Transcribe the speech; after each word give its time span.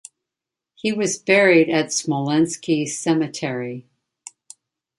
He 0.73 0.91
was 0.91 1.19
buried 1.19 1.69
at 1.69 1.85
the 1.85 1.91
Smolensky 1.91 2.87
Cemetery. 2.89 3.87